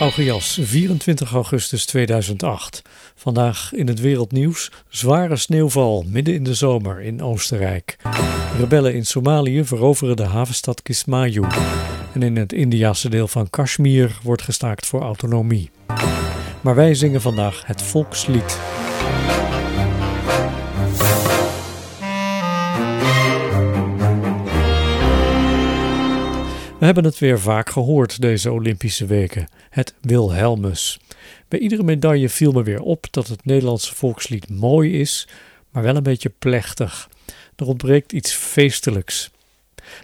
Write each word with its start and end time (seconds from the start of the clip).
Augias, 0.00 0.58
24 0.62 1.32
augustus 1.32 1.86
2008. 1.86 2.82
Vandaag 3.14 3.72
in 3.72 3.86
het 3.86 4.00
wereldnieuws 4.00 4.70
zware 4.88 5.36
sneeuwval 5.36 6.04
midden 6.08 6.34
in 6.34 6.44
de 6.44 6.54
zomer 6.54 7.00
in 7.00 7.22
Oostenrijk. 7.22 7.96
Rebellen 8.58 8.94
in 8.94 9.06
Somalië 9.06 9.64
veroveren 9.64 10.16
de 10.16 10.24
havenstad 10.24 10.82
Kismayu. 10.82 11.44
En 12.14 12.22
in 12.22 12.36
het 12.36 12.52
Indiase 12.52 13.08
deel 13.08 13.28
van 13.28 13.50
Kashmir 13.50 14.18
wordt 14.22 14.42
gestaakt 14.42 14.86
voor 14.86 15.00
autonomie. 15.00 15.70
Maar 16.60 16.74
wij 16.74 16.94
zingen 16.94 17.20
vandaag 17.20 17.66
het 17.66 17.82
volkslied. 17.82 18.58
We 26.84 26.90
hebben 26.90 27.10
het 27.10 27.18
weer 27.18 27.40
vaak 27.40 27.70
gehoord 27.70 28.20
deze 28.20 28.52
Olympische 28.52 29.06
weken, 29.06 29.48
het 29.70 29.94
Wilhelmus. 30.00 31.00
Bij 31.48 31.58
iedere 31.58 31.82
medaille 31.82 32.28
viel 32.28 32.52
me 32.52 32.62
weer 32.62 32.80
op 32.80 33.06
dat 33.10 33.28
het 33.28 33.44
Nederlandse 33.44 33.94
volkslied 33.94 34.50
mooi 34.50 35.00
is, 35.00 35.28
maar 35.70 35.82
wel 35.82 35.96
een 35.96 36.02
beetje 36.02 36.32
plechtig. 36.38 37.08
Er 37.56 37.66
ontbreekt 37.66 38.12
iets 38.12 38.32
feestelijks. 38.32 39.30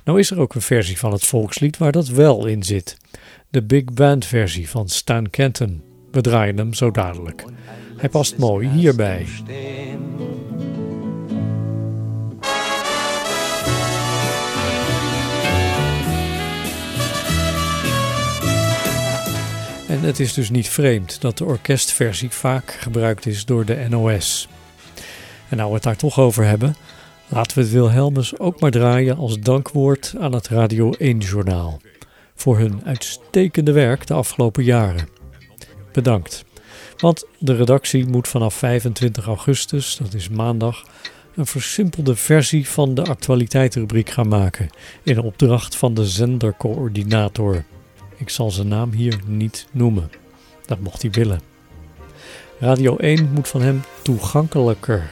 Nou 0.05 0.19
is 0.19 0.30
er 0.30 0.41
ook 0.41 0.55
een 0.55 0.61
versie 0.61 0.98
van 0.98 1.12
het 1.12 1.24
volkslied 1.24 1.77
waar 1.79 1.93
dat 1.93 2.09
wel 2.09 2.47
in 2.47 2.62
zit. 2.62 2.97
De 3.49 3.62
big 3.62 3.85
band 3.85 4.27
versie 4.27 4.69
van 4.69 4.88
Stan 4.88 5.30
Kenton. 5.30 5.83
We 6.10 6.21
draaien 6.21 6.57
hem 6.57 6.74
zo 6.74 6.91
dadelijk. 6.91 7.45
Hij 7.97 8.09
past 8.09 8.37
mooi 8.37 8.69
hierbij. 8.69 9.27
En 20.00 20.06
het 20.06 20.20
is 20.20 20.32
dus 20.34 20.50
niet 20.50 20.68
vreemd 20.68 21.20
dat 21.20 21.38
de 21.38 21.45
orkestversie 21.45 22.30
vaak 22.30 22.70
gebruikt 22.70 23.26
is 23.26 23.45
door 23.45 23.65
de 23.65 23.87
NOS. 23.88 24.48
En 25.48 25.57
nou 25.57 25.68
we 25.68 25.74
het 25.74 25.82
daar 25.82 25.96
toch 25.96 26.18
over 26.18 26.45
hebben, 26.45 26.76
laten 27.29 27.57
we 27.57 27.62
het 27.62 27.73
Wilhelmus 27.73 28.38
ook 28.38 28.60
maar 28.60 28.70
draaien 28.70 29.16
als 29.16 29.38
dankwoord 29.38 30.15
aan 30.20 30.32
het 30.32 30.48
Radio 30.48 30.92
1-journaal. 30.92 31.80
Voor 32.34 32.59
hun 32.59 32.80
uitstekende 32.84 33.73
werk 33.73 34.07
de 34.07 34.15
afgelopen 34.15 34.65
jaren. 34.65 35.09
Bedankt. 35.92 36.45
Want 36.96 37.24
de 37.38 37.57
redactie 37.57 38.07
moet 38.07 38.29
vanaf 38.29 38.54
25 38.54 39.26
augustus, 39.26 39.96
dat 39.96 40.14
is 40.14 40.29
maandag, 40.29 40.85
een 41.35 41.46
versimpelde 41.46 42.16
versie 42.16 42.68
van 42.68 42.95
de 42.95 43.04
actualiteitsrubriek 43.04 44.10
gaan 44.10 44.29
maken. 44.29 44.70
In 45.02 45.20
opdracht 45.20 45.76
van 45.76 45.95
de 45.95 46.07
zendercoördinator. 46.07 47.64
Ik 48.21 48.29
zal 48.29 48.51
zijn 48.51 48.68
naam 48.68 48.93
hier 48.93 49.21
niet 49.26 49.66
noemen. 49.71 50.10
Dat 50.66 50.80
mocht 50.80 51.02
hij 51.02 51.10
willen. 51.10 51.40
Radio 52.59 52.96
1 52.96 53.30
moet 53.32 53.49
van 53.49 53.63
hem 53.63 53.82
toegankelijker 54.02 55.10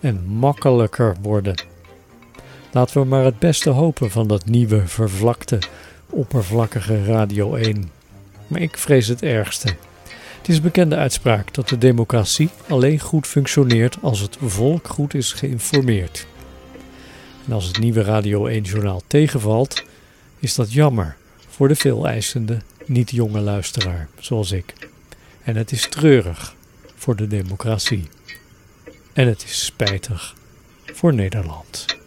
en 0.00 0.24
makkelijker 0.26 1.16
worden. 1.22 1.62
Laten 2.72 3.00
we 3.00 3.06
maar 3.06 3.24
het 3.24 3.38
beste 3.38 3.70
hopen 3.70 4.10
van 4.10 4.26
dat 4.26 4.44
nieuwe, 4.44 4.86
vervlakte, 4.86 5.58
oppervlakkige 6.10 7.04
Radio 7.04 7.54
1. 7.54 7.90
Maar 8.46 8.60
ik 8.60 8.76
vrees 8.76 9.06
het 9.06 9.22
ergste. 9.22 9.68
Het 10.38 10.48
is 10.48 10.60
bekende 10.60 10.96
uitspraak 10.96 11.54
dat 11.54 11.68
de 11.68 11.78
democratie 11.78 12.50
alleen 12.68 13.00
goed 13.00 13.26
functioneert 13.26 13.96
als 14.02 14.20
het 14.20 14.36
volk 14.40 14.88
goed 14.88 15.14
is 15.14 15.32
geïnformeerd. 15.32 16.26
En 17.46 17.52
als 17.52 17.66
het 17.66 17.78
nieuwe 17.78 18.02
Radio 18.02 18.48
1-journaal 18.48 19.02
tegenvalt, 19.06 19.84
is 20.38 20.54
dat 20.54 20.72
jammer 20.72 21.16
voor 21.58 21.68
de 21.68 21.76
veeleisende, 21.76 22.58
niet 22.86 23.10
jonge 23.10 23.40
luisteraar, 23.40 24.08
zoals 24.18 24.52
ik. 24.52 24.74
En 25.42 25.56
het 25.56 25.72
is 25.72 25.88
treurig 25.88 26.54
voor 26.94 27.16
de 27.16 27.26
democratie. 27.26 28.08
En 29.12 29.26
het 29.26 29.42
is 29.42 29.64
spijtig 29.64 30.34
voor 30.84 31.14
Nederland. 31.14 31.97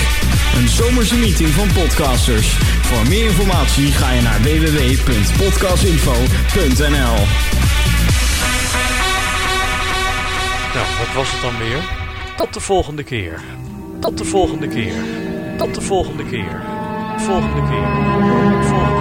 Een 0.54 0.68
zomerse 0.68 1.16
meeting 1.16 1.48
van 1.48 1.72
podcasters. 1.72 2.46
Voor 2.82 3.08
meer 3.08 3.24
informatie 3.24 3.86
ga 3.86 4.12
je 4.12 4.22
naar 4.22 4.40
www.podcastinfo.nl 4.40 7.26
Nou, 10.74 10.86
wat 10.98 11.12
was 11.14 11.32
het 11.32 11.42
dan 11.42 11.58
weer? 11.58 12.01
Tot 12.42 12.54
de 12.54 12.60
volgende 12.60 13.02
keer. 13.02 13.40
Tot 14.00 14.18
de 14.18 14.24
volgende 14.24 14.68
keer. 14.68 15.04
Tot 15.58 15.74
de 15.74 15.80
volgende 15.80 16.24
keer. 16.24 16.62
Volgende 17.16 17.68
keer. 17.68 17.88
Volgende 18.62 18.91